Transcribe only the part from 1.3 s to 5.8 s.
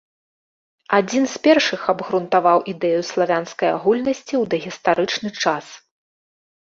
з першых абгрунтаваў ідэю славянскай агульнасці ў дагістарычны час.